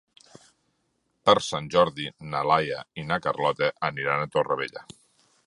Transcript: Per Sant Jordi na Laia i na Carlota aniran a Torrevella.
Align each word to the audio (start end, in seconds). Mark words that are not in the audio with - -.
Per 1.29 1.35
Sant 1.47 1.67
Jordi 1.75 2.07
na 2.33 2.41
Laia 2.53 2.81
i 3.03 3.05
na 3.11 3.21
Carlota 3.27 3.71
aniran 3.91 4.25
a 4.27 4.33
Torrevella. 4.39 4.87